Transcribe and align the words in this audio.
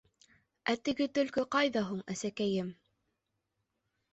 Ә 0.73 0.73
теге 0.87 1.07
Төлкө 1.17 1.45
ҡайҙа 1.57 1.83
һуң, 1.91 1.99
әсәкәйем? 2.15 2.73